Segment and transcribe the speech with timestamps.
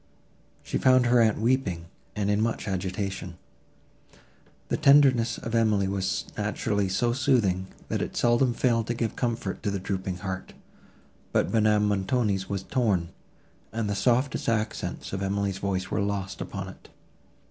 [0.63, 3.37] She found her aunt weeping, and in much agitation.
[4.69, 9.61] The tenderness of Emily was naturally so soothing, that it seldom failed to give comfort
[9.61, 10.53] to the drooping heart:
[11.31, 13.09] but Madame Montoni's was torn,
[13.71, 16.89] and the softest accents of Emily's voice were lost upon it.